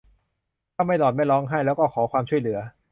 [0.77, 2.59] ทำไมหล่อนไม่ร้องไห้แล้วก็ขอความช่วยเหลือ?